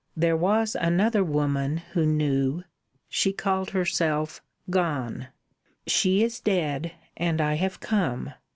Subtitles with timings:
[0.17, 2.63] "There was another Woman Who Knew.
[3.07, 5.27] She called herself Gone.
[5.85, 8.33] She is dead, and I have come.